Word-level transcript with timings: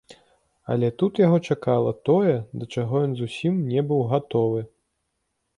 Але 0.75 0.87
тут 1.01 1.21
яго 1.25 1.37
чакала 1.55 1.93
тое, 2.09 2.33
да 2.63 2.71
чаго 2.77 3.05
ён 3.09 3.13
зусім 3.21 3.53
не 3.75 3.81
быў 3.93 4.01
гатовы. 4.15 4.69